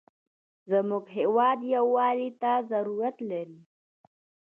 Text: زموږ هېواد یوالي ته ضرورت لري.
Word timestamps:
زموږ 0.71 1.05
هېواد 1.17 1.59
یوالي 1.75 2.29
ته 2.41 2.51
ضرورت 2.71 3.17
لري. 3.29 3.59